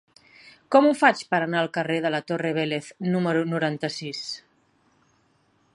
Com 0.75 0.87
ho 0.87 0.93
faig 1.01 1.19
per 1.33 1.41
anar 1.47 1.59
al 1.61 1.69
carrer 1.77 1.97
de 2.05 2.11
la 2.15 2.23
Torre 2.31 2.53
Vélez 2.59 2.89
número 3.17 3.45
noranta-sis? 3.53 4.25